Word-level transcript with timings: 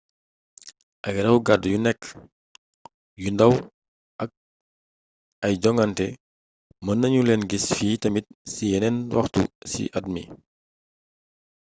ay 1.07 1.15
raw 1.25 1.37
gaddu 1.47 1.67
yu 1.73 1.79
nekk 1.85 2.01
yu 3.21 3.29
ndaw 3.33 3.53
ak 4.23 4.31
ay 5.45 5.53
jongante 5.61 6.07
mën 6.83 6.97
nanu 6.99 7.19
leena 7.27 7.49
gis 7.49 7.65
fii 7.77 7.99
tamit 8.01 8.27
ci 8.53 8.63
yeneen 8.71 8.97
waxtu 9.15 9.41
ci 9.71 9.83
at 9.97 10.05
mi 10.13 10.23